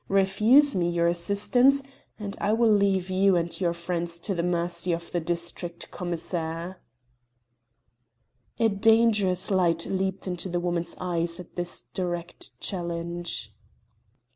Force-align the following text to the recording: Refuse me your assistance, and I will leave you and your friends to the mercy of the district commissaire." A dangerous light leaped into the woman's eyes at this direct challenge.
Refuse 0.09 0.75
me 0.75 0.89
your 0.89 1.05
assistance, 1.07 1.83
and 2.17 2.35
I 2.41 2.53
will 2.53 2.71
leave 2.71 3.11
you 3.11 3.35
and 3.35 3.61
your 3.61 3.71
friends 3.71 4.19
to 4.21 4.33
the 4.33 4.41
mercy 4.41 4.93
of 4.93 5.11
the 5.11 5.19
district 5.19 5.91
commissaire." 5.91 6.81
A 8.57 8.67
dangerous 8.69 9.51
light 9.51 9.85
leaped 9.85 10.25
into 10.25 10.49
the 10.49 10.59
woman's 10.59 10.95
eyes 10.99 11.39
at 11.39 11.55
this 11.55 11.83
direct 11.93 12.59
challenge. 12.59 13.53